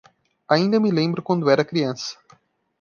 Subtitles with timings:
[0.49, 2.17] Ainda me lembro quando era criança.